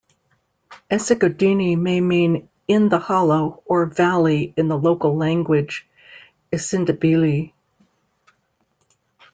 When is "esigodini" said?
0.89-1.77